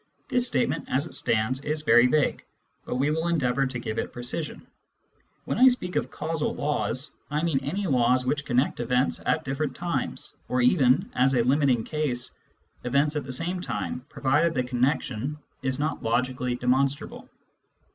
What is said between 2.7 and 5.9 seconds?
but we will endeavour to give it precision. When I